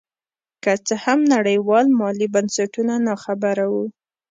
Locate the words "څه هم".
0.85-1.19